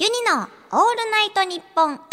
[0.00, 2.06] ユニのオールナイトニッポン愛私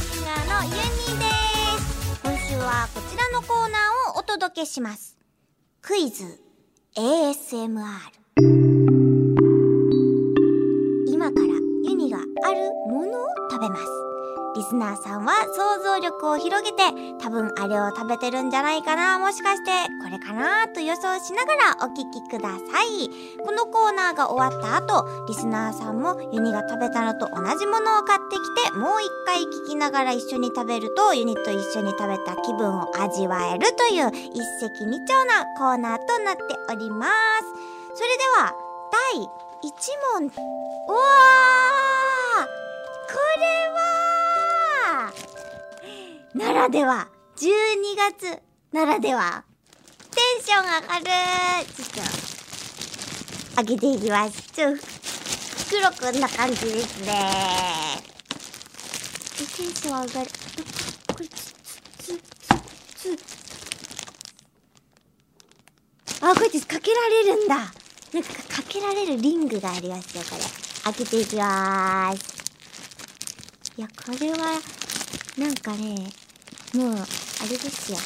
[0.00, 1.24] シンガーのユニで
[1.78, 2.20] す。
[2.24, 5.16] 今週はこちらのコーナーをお届けします。
[5.80, 6.40] クイズ。
[6.96, 8.71] ASMR
[14.72, 16.82] スナーさんは想像力を広げて
[17.20, 19.70] 多分あれを食べてるんじゃないかなもしかして
[20.02, 23.10] これかなと予想しながらお聞きください。
[23.44, 37.12] このコーナーが終わった後リスナーさんもユニが食べたのと同じものを買ってきてもう一回聞きながら一緒に食べるとユニと一緒に食べた気分を味わえるという一石二鳥なコーナーとなっております。
[37.94, 38.54] それでは
[39.12, 39.28] 第1
[40.16, 40.32] 問。
[40.88, 42.62] うわー
[43.12, 43.81] これは
[46.34, 47.46] ならでは12
[47.96, 48.40] 月
[48.72, 49.44] ならでは
[50.10, 51.04] テンション上がる。
[51.66, 52.00] ちょっと
[53.56, 54.42] 開けていきます。
[54.52, 57.12] ちょっと袋くんな感じですね。
[59.40, 60.30] えテンション上がる。
[61.12, 61.52] これつ
[61.98, 62.16] つ
[62.96, 63.18] つつ
[66.22, 67.56] あこうやってかけられるんだ。
[67.56, 70.42] なんかかけられるリングがありますよこれ。
[70.84, 72.32] 開けていきまーす。
[73.76, 74.60] いやこれは
[75.38, 76.21] なんかね
[76.74, 77.98] もうあれですよ。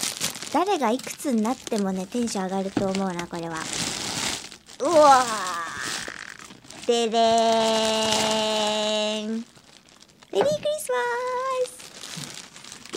[0.52, 3.58] 誰がいくつになってもねテンション上がると思うなこれは。
[4.80, 9.44] うわーででーん。
[10.32, 10.98] メリークリスマ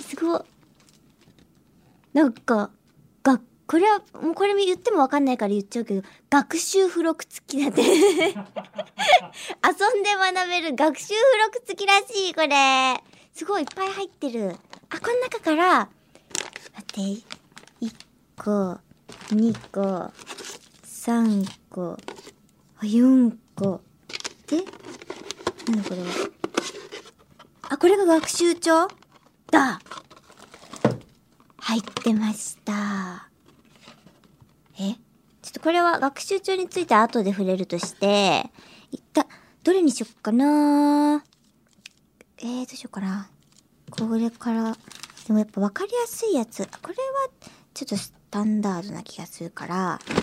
[0.02, 0.10] ス。
[0.10, 0.42] すごい
[2.14, 2.72] なんか
[3.22, 7.82] がこれはもうこれ言ってもわかんないから言っちゃうけど学習付録付きだって。
[7.86, 7.92] 遊
[8.32, 13.04] んで学べる学習付録付きらしいこれ。
[13.34, 14.56] すごいいっぱい入ってる
[14.92, 15.92] あこの中から待
[16.82, 17.02] って
[17.82, 17.94] 1
[18.38, 18.80] 個
[19.36, 20.12] 2個
[20.84, 21.98] 3個
[22.82, 23.82] 4個。
[24.48, 24.64] で
[25.68, 26.08] 何これは。
[27.70, 28.88] あこれが学習帳？
[29.52, 29.80] だ。
[31.58, 33.30] 入ってました。
[34.80, 34.94] え？
[34.94, 38.50] ちょっとこれは学習帳について後で触れるとして
[38.92, 39.26] 一旦
[39.64, 41.24] どれにしよっかな？
[42.40, 43.30] えー、どうしようかな？
[43.92, 44.78] これから
[45.28, 46.68] でもやっぱ分かりやすいやつ。
[46.82, 46.96] これは
[47.74, 50.00] ちょっとスタンダードな気がするから。
[50.00, 50.14] こ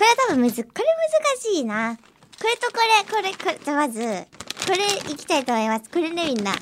[0.00, 1.96] れは多分むずこれ難しいな。
[1.96, 2.02] こ
[2.44, 4.00] れとこれこれこれじゃまず
[4.66, 5.88] これいきたいと思います。
[5.90, 6.52] これねみんな。
[6.52, 6.58] 振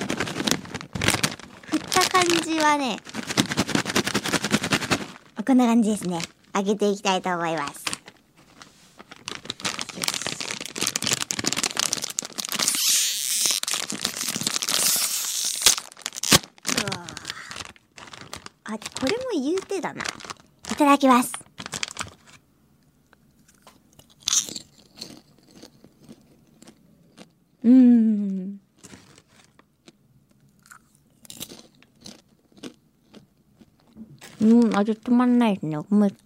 [1.76, 2.98] った感じはね
[5.46, 6.20] こんな感じですね。
[6.54, 7.84] 開けていきたいと思います
[16.80, 17.06] うわ
[18.62, 20.02] あ、これも言うてだな。
[20.02, 21.30] いただきます。
[27.62, 28.60] うーん。
[34.40, 35.76] うん、味止まんないですね。
[35.76, 36.16] ごめん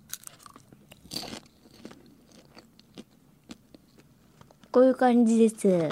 [4.71, 5.89] こういう感じです。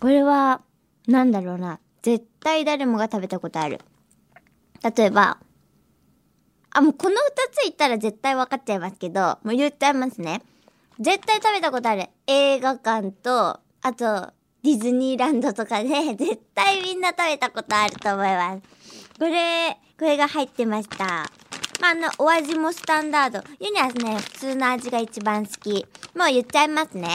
[0.00, 0.60] これは、
[1.06, 1.78] なんだろうな。
[2.02, 3.80] 絶対誰もが食べたことある。
[4.82, 5.38] 例えば、
[6.78, 7.20] あ、もうこの二
[7.52, 10.42] つ言ったら絶対分かっちゃいますけど、もう言っちゃいますね。
[11.00, 12.06] 絶対食べたことある。
[12.28, 18.62] 映画館と、あと、ディズニーランドとかで、 絶対みんな食べたことあると思います。
[19.18, 21.04] これ、これが入ってました。
[21.80, 23.42] まあ、あの、お味もスタンダード。
[23.58, 25.84] ユニはね、普通の味が一番好き。
[26.14, 27.08] もう言っちゃいますね。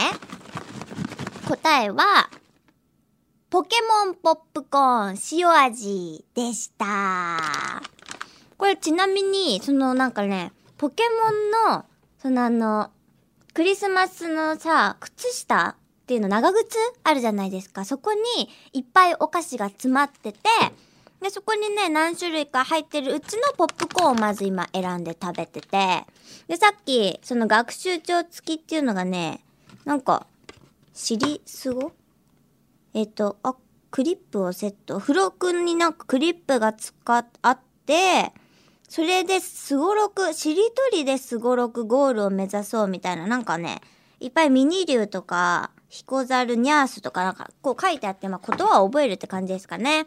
[1.48, 2.30] 答えは、
[3.50, 7.93] ポケモンポップコーン塩味でした。
[8.64, 11.84] これちなみに、そのなんかね、ポケモンの、
[12.18, 12.92] そのあの、
[13.54, 17.84] クリスマスのさ、靴下っていうの長靴あるじゃないですか。
[17.84, 18.22] そこに
[18.72, 20.40] いっぱいお菓子が詰まってて、
[21.22, 26.06] で、そこにね、何種類か入ってるうちのポップコーンをまず今選んで食べてて、
[26.48, 29.42] で、さっき、その学習帳付きっていうのがね、
[29.84, 30.26] なんか、
[30.94, 31.92] 尻すご？
[32.94, 33.56] えっ、と、あ、
[33.92, 35.00] クリップをセット。
[35.00, 38.32] 付録になんかクリップが使っ、あって、
[38.96, 43.82] それですごろく、しりとりですごろくゴールを目指そうみたいな、なんかね、
[44.20, 50.06] いっぱいミニ竜とか、ヒコザル、ニャースとかなんか、こう書いてあって、まあ、言葉を覚えるって感じですかね。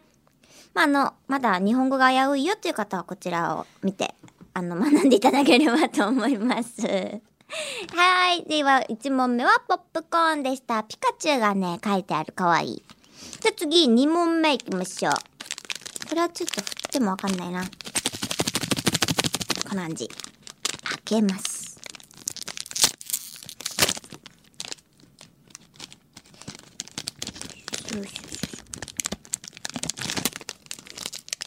[0.73, 4.15] まあ、あの、まだ日本語が危ういよっていう方はこちらを見て、
[4.55, 6.83] あの、 学んでいただければと思います。
[6.87, 8.44] はい。
[8.44, 10.85] では、1問目はポップコーンでした。
[10.85, 12.33] ピカチュウがね、書いてある。
[12.33, 12.83] かわいい。
[13.41, 15.12] じゃあ次、2問目いきましょう。
[16.09, 17.65] これはちょっと振ってもわかんないな。
[19.68, 20.08] こんな感じ。
[20.08, 20.16] 開
[21.04, 21.76] けます。
[27.96, 28.10] よし。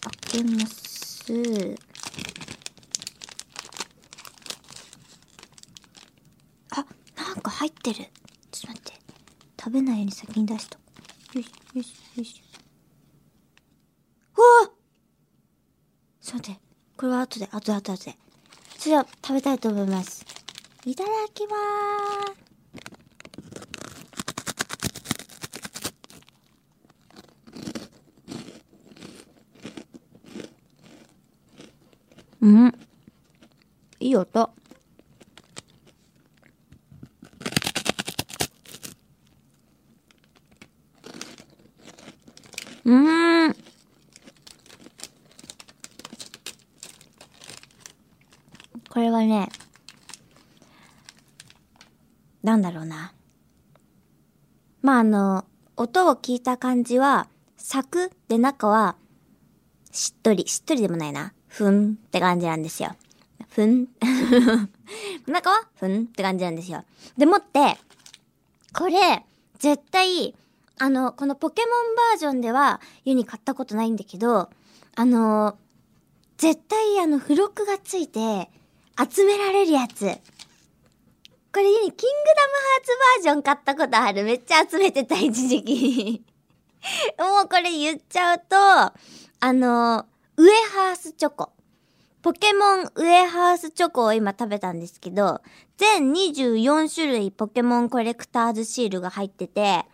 [0.01, 1.33] 開けます。
[6.71, 6.85] あ、
[7.15, 8.05] なんか入ってる。
[8.51, 8.93] ちょっと待って。
[9.57, 10.83] 食べないように先に出しとこ
[11.35, 11.37] う。
[11.37, 12.43] よし、よし、よし。
[14.35, 14.71] うわ
[16.21, 16.61] ちょっと待って。
[16.99, 18.17] これは後で、後で、後で。
[18.77, 20.25] それでは食べたいと思います。
[20.85, 22.39] いただきまーす。
[32.41, 32.79] うん。
[34.01, 34.49] いい音。
[42.83, 43.69] うーん。
[48.89, 49.47] これはね、
[52.59, 53.13] んだろうな。
[54.81, 55.45] まあ、あの、
[55.75, 57.27] 音を聞いた感じは、
[57.57, 58.95] サクで中は、
[59.91, 61.33] しっとり、しっとりでもないな。
[61.47, 62.95] ふんって感じなんですよ。
[63.49, 63.87] ふん？
[65.27, 66.83] 中はふんって感じなんですよ。
[67.17, 67.77] でもって、
[68.73, 69.25] これ、
[69.57, 70.35] 絶対、
[70.77, 74.49] あの、このポケモンバージョンでは、ユニ買ったことないんだけど、
[74.95, 75.57] あの、
[76.37, 78.49] 絶対あの、付録がついて、
[78.97, 80.05] 集められるやつ。
[81.51, 82.91] これユニ、キングダムハーツ
[83.25, 84.23] バージョン買ったことある。
[84.23, 86.23] めっちゃ集めてた、一時期。
[87.17, 88.93] もうこれ言っちゃうと、あ
[89.53, 90.05] の、
[90.37, 91.51] ウエハースチョコ。
[92.21, 95.41] ポケモンウエハースチョコを今食べたんですけど、
[95.77, 99.85] 全24種類ポケモンコレクターズシールが入ってて、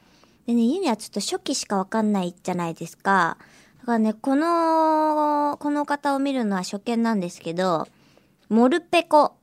[0.47, 3.37] でね、ユニはちょっと初期しかわかんないじゃないですか。
[3.81, 7.87] だからね、この、この方を見るのは初見なんですけど、
[8.49, 9.35] モルペコ、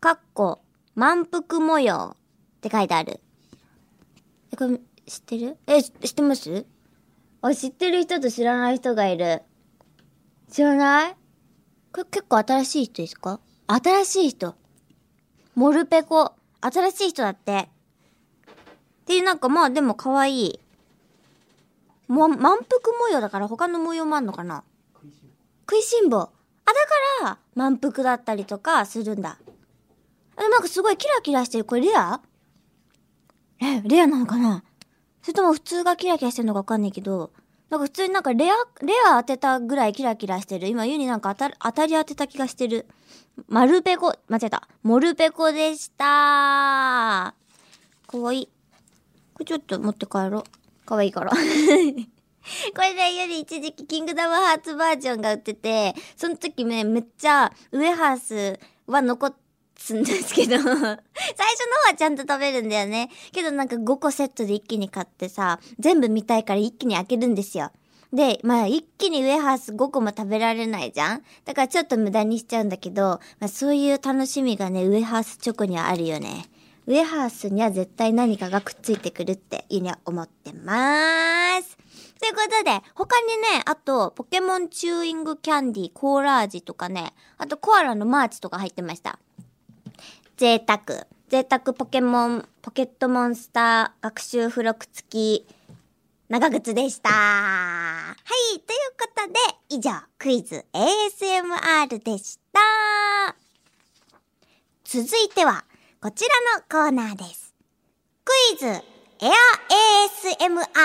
[0.00, 0.60] かっこ、
[0.96, 2.16] 満腹模様
[2.56, 3.20] って書いてある。
[4.50, 5.58] え、これ、知ってる？
[5.66, 6.64] え、知ってます？
[7.42, 9.42] あ、知ってる人と知らない人がいる。
[10.50, 11.16] 知らない？
[11.92, 13.40] これ結構新しい人ですか？
[13.66, 14.54] 新しい人。
[15.54, 16.32] モルペコ、
[16.62, 17.68] 新しい人だって。
[17.68, 20.60] っていうなんかまあでも可愛い。
[22.08, 24.64] も、満腹模様だから他の模様もあんのかな？
[25.68, 26.20] 食いしん坊。
[26.20, 26.72] あ、だ
[27.20, 29.38] から満腹だったりとかするんだ。
[30.36, 31.64] あ、なんかすごいキラキラしてる。
[31.64, 32.20] これレア？
[33.60, 34.62] え、レアなのかな？
[35.22, 37.32] それとも普通がキラキラしてるのかわかんないけど、
[37.68, 38.54] なんか普通になんかレア、
[38.84, 40.68] レア当てたぐらいキラキラしてる。
[40.68, 42.86] 今ユになんか当た当たり当てた気がしてる。
[43.48, 44.68] マルペコ、間違えた。
[44.82, 46.06] モルペコでしたー
[48.10, 48.48] かわいい。
[49.34, 50.44] これちょっと持って帰ろ
[50.84, 50.86] う。
[50.86, 51.32] かわいいから。
[51.36, 51.38] こ
[52.82, 59.45] れね、より一時期キングダムハーツバージョンが売ってて、その時ね、めっちゃウエハースは残って
[59.76, 60.96] つんですけど 最初の方
[61.90, 63.10] はちゃんと食べるんだよね。
[63.32, 67.70] けどなんか5個セットで一気に買ってさ、全部見たいから一気に開けるんですよ。
[68.12, 76.46] で、まあ一気にウエハース5個も食べられないじゃんだからちょっと無駄にしちゃうんだけど、まあそういう楽しみがね、ウエハースチョコにはあるよね。
[76.86, 81.76] ウェハースには絶対何かがくっついてくるっていうには思ってまーす。
[82.20, 89.18] ということで、他にね、あと、ポケモンチューイングキャンディー、コーラ味とかね、あとコアラのマーチとか入ってました。
[90.36, 91.06] 贅沢。
[91.30, 95.46] 贅沢ポケモン、ポケットモンスター学習付録付き、
[96.28, 97.08] 長靴でした。
[97.08, 98.14] は
[98.54, 99.34] い、ということで、
[99.70, 102.60] 以上、クイズ ASMR でした。
[104.84, 105.64] 続いては、
[106.02, 107.54] こちらのコーナーです。
[108.22, 109.32] クイズエア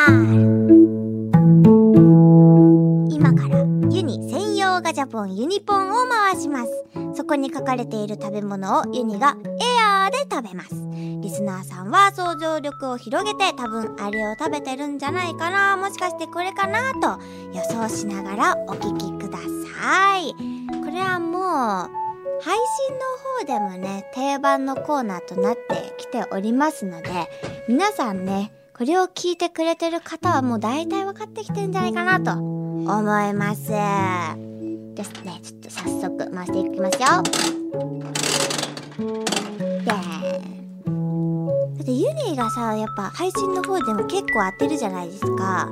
[0.07, 0.50] ASMR
[5.11, 6.71] ポンユニポンを回します。
[7.15, 10.69] そこに書かれている食べ物をユニがエアーで食べます。
[11.21, 17.21] リスナーさんは想像力を広げて多分あれを食べてるんじゃないかなもしかしてこれかなと
[17.53, 20.33] 予想しながらお聞きください。
[20.79, 22.01] これはもう
[22.41, 22.95] 配信
[23.49, 27.09] の方でもね、定番のコーナーとなってきておりますので、
[27.67, 34.50] 皆さんね、これを聞いてくれてる方はもう大体分かってきてんじゃないかなと思います。
[34.95, 37.23] ですね、ちょっと早速回していきますよ。
[39.83, 39.95] でだ
[41.83, 45.69] ってユニがさ、やっぱ配信の方でも結構当てるじゃないですか。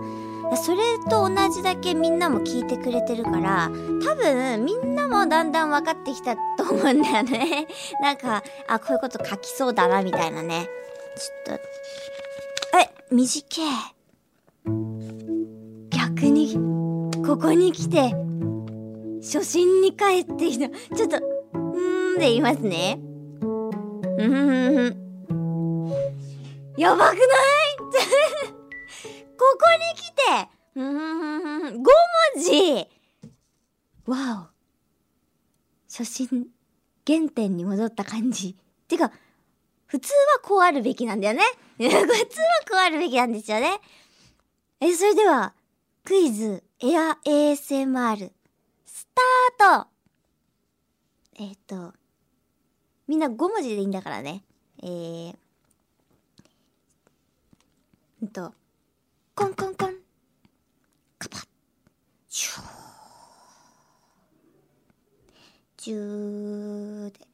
[0.55, 3.69] それと同じだけみんなも聞いてくれてるから
[4.03, 7.67] 多分みんなもだんだん分かってきたと思うんだよね
[8.01, 10.67] なんかあこういうこと書きそうだなみたいなね
[11.45, 13.65] ちょっとえ短い
[15.91, 16.55] 逆に
[17.25, 18.15] ここに来て
[19.21, 25.09] 初心に帰ってきたちょっとうーんで言いますねうーん
[26.77, 27.19] やばくない？
[29.37, 31.83] ここに来て、うーん、5文
[32.41, 32.87] 字
[34.05, 35.91] わお。
[35.91, 36.47] 初心、
[37.07, 38.55] 原点に戻った感じ。
[38.87, 39.11] てか、
[39.87, 41.43] 普通はこうあるべきなんだよね。
[41.77, 42.07] 普通は
[42.69, 43.79] こうあるべきなんですよね。
[44.81, 45.53] え、それでは、
[46.05, 48.31] クイズ、エア ASMR、
[49.59, 49.89] タート
[51.41, 51.93] えっ、と、
[53.07, 54.43] みんな5文字でいいんだからね。
[54.83, 55.35] えー、
[58.21, 58.53] うんと、
[59.35, 59.93] コンコンコン。
[61.17, 61.47] カパッ。
[62.27, 62.65] シュー。
[65.77, 67.27] ジューで。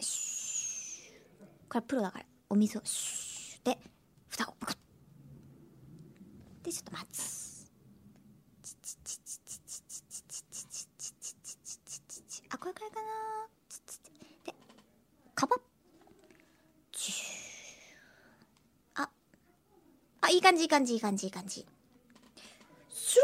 [0.00, 1.48] シュー。
[1.68, 2.24] これプロだから。
[2.50, 3.78] お水をシューで、
[4.28, 4.76] 蓋をパカッ。
[6.64, 7.48] で、ちょっと待つ。
[12.50, 13.08] あ、これくらいかな
[14.46, 14.54] で、
[15.34, 15.60] カパッ。
[20.20, 21.64] あ、いい感じ、いい感じ、いい感じ、いい感じ。
[22.90, 23.22] スル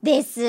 [0.00, 0.40] ンです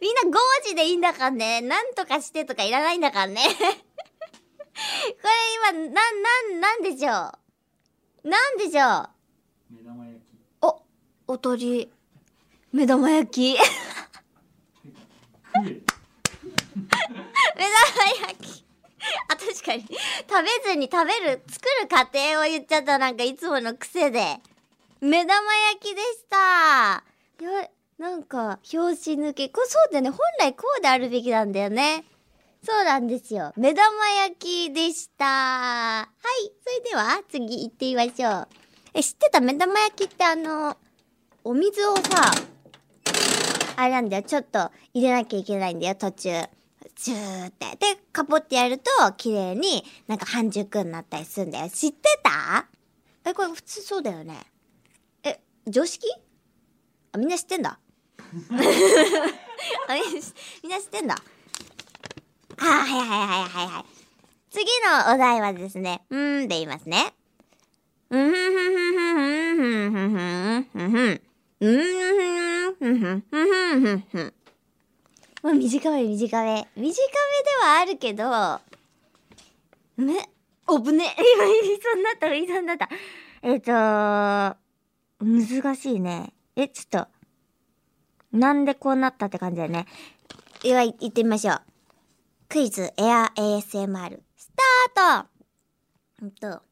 [0.00, 0.32] みんな5文
[0.64, 1.60] 字でいいんだからね。
[1.60, 3.42] なんとかしてとかいらないんだからね。
[3.50, 3.54] こ
[5.72, 7.32] れ今、な、な、なんでしょ
[8.24, 8.28] う？
[8.28, 9.08] なんでしょ
[10.62, 10.66] う？
[10.66, 10.82] お、
[11.26, 11.90] おとり。
[12.72, 13.58] 目玉焼き。
[15.54, 15.74] 目玉
[18.28, 18.64] 焼き。
[19.28, 19.82] あ、確かに。
[19.82, 19.94] 食
[20.64, 24.40] べずに食べる、作る過程を言っちゃったなんかいつもの癖で。
[25.00, 25.34] 目玉
[25.72, 27.02] 焼きでした
[27.42, 29.48] よ、なんか、拍子抜け。
[29.48, 30.10] これそうだよね。
[30.10, 32.04] 本来こうであるべきなんだよね。
[32.62, 33.52] そうなんですよ。
[33.56, 33.88] 目玉
[34.22, 35.24] 焼きでした。
[35.24, 36.52] はい。
[36.62, 38.48] それでは、次行ってみましょう。
[38.92, 40.76] え、知ってた目玉焼きってあの、
[41.42, 42.30] お水をさ、
[43.80, 44.22] あれなんだよ。
[44.22, 46.30] ちょっと入れなきゃいけないんだよ、途中。
[46.96, 47.76] ジューって。
[47.76, 51.70] で、カポってやると、綺麗になんか半熟になったりするんだよ。
[51.70, 52.66] 知ってた？
[53.24, 54.38] え、これ普通そうだよね。
[55.22, 56.06] え、常識？
[57.12, 57.78] あ、みんな知ってんだ？
[58.28, 58.34] あ
[60.62, 61.16] みんな知ってんだ？
[62.58, 63.14] あ、はいはいは
[63.46, 63.84] いはいはい。
[64.50, 64.66] 次
[65.06, 67.14] のお題はですね、うーんで言いますね。
[68.10, 71.22] うんふんふんふんふんふんふんふんふんふんふん。
[71.60, 72.49] うんふんふんふんふん
[72.80, 73.20] ふんふん
[74.10, 74.34] ふん。
[75.42, 76.68] まあ短め短め。
[76.76, 76.96] 短めで
[77.62, 78.24] はあるけど、
[80.02, 80.30] ね、
[80.66, 81.14] おぶね。
[81.36, 82.88] 今言いそうになった、言いそうになった。
[83.42, 83.72] えっ、と
[85.22, 86.32] 難しいね。
[86.56, 87.08] え、ちょっと、
[88.32, 89.86] なんでこうなったって感じだよね。
[90.62, 91.62] では、行ってみましょう。
[92.48, 94.50] クイズエア ASMR、ス
[94.94, 95.28] タート
[96.22, 96.62] うんと、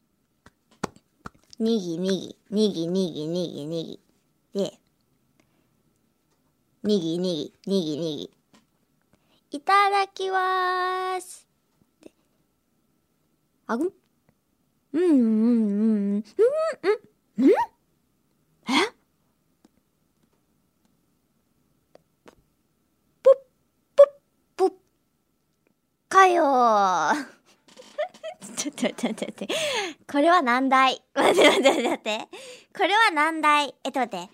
[1.58, 4.00] にぎにぎ、にぎにぎにぎに
[4.54, 4.60] ぎ。
[4.64, 4.78] で、
[6.84, 8.30] にぎにぎ、にぎに
[9.50, 9.58] ぎ。
[9.58, 11.48] いただきまーす。
[13.66, 13.86] あぐ？
[13.86, 13.92] ん
[14.92, 16.14] うんうんうんうん。
[16.14, 16.22] うん
[17.36, 17.54] うんうんえ？
[23.22, 23.34] ぽっ
[23.96, 24.06] ぽっ
[24.56, 24.72] ぽっ
[26.08, 27.26] かよー。
[28.56, 29.54] ちょっと待って待って待って。
[30.10, 31.02] これは難題。
[31.14, 32.28] 待って待って待って待って。
[32.76, 33.74] これは難題。
[33.82, 34.30] えっと待って。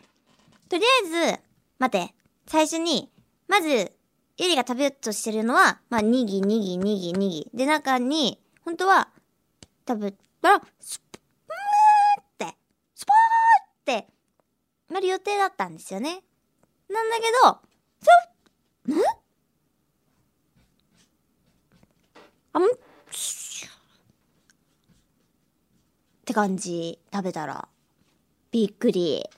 [0.68, 1.40] とりあえず、
[1.78, 2.14] 待って。
[2.46, 3.10] 最初に、
[3.48, 3.92] まず、
[4.36, 7.50] ゆりが食べようとしてるのは、まあ、にぎにぎにぎにぎ。
[7.54, 9.08] で、中に、本当は、
[9.86, 12.56] 食べたら、スプーって、
[12.94, 14.08] スポーって、
[14.92, 16.22] なる予定だったんですよね。
[16.88, 17.58] なんだけど、
[18.92, 19.02] そ、ん？
[22.52, 22.68] あん、っ
[26.24, 27.68] て感じ、食べたら。
[28.50, 29.28] びっくり。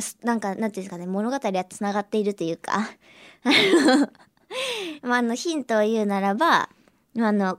[0.00, 2.74] すなんか、なんていうんですかね、物語は繋がっているというか、
[3.44, 3.50] あ
[5.02, 6.70] の、まあ、あの、ヒントを言うならば、
[7.14, 7.58] まああの、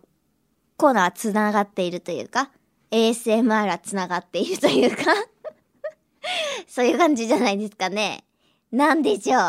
[0.78, 2.50] コーナーは繋がっているというか、
[2.92, 5.04] ASMR は繋がっているというか、
[6.68, 8.24] そういう感じじゃないですかね。
[8.72, 9.42] なんでしょう？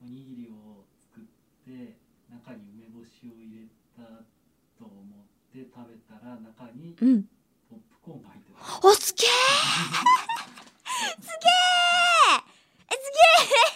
[0.00, 1.24] おにぎりを作っ
[1.66, 1.96] て
[2.30, 3.66] 中に梅干しを入れ
[3.96, 4.02] た
[4.78, 5.04] と思っ
[5.52, 7.24] て食べたら中にうん。
[7.68, 8.88] ポップコーンが入ってた。
[8.88, 10.47] お、すげー
[10.98, 12.42] すげー
[12.90, 13.68] え、 すげー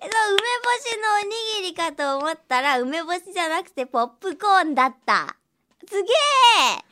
[0.00, 1.30] そう、梅干しのおに
[1.62, 5.36] ぎりかと思ったら、梅干しじゃなくてポップコーンだった。
[5.88, 6.84] すげえ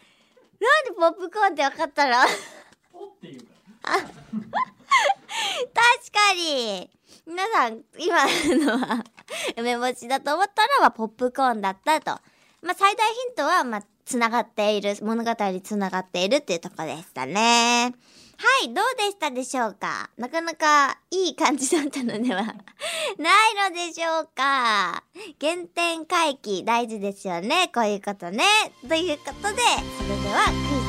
[0.61, 2.13] なんでポップコーンって分かったの？
[2.93, 4.11] ポっていうから確
[6.13, 6.91] かに
[7.27, 8.25] 皆さん、今
[8.57, 9.05] のは
[9.57, 12.21] 梅干しだと思ったのはポップコーンだったと。
[12.63, 17.95] まあ、最大ヒントは、まあ、繋がっている、物語に繋がっているっていうとこでしたね。
[18.41, 20.11] はい、どうでしたでしょうか？
[20.17, 22.43] なかなかいい感じだったのでは
[23.19, 25.03] ないのでしょうか？
[25.41, 27.69] 原点回帰大事ですよね。
[27.75, 28.45] こういうことね。
[28.89, 29.59] ということで、
[29.97, 30.55] それではクイ
[30.85, 30.88] ズ